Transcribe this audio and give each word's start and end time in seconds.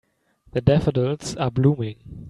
The 0.53 0.61
daffodils 0.61 1.35
are 1.35 1.51
blooming. 1.51 1.97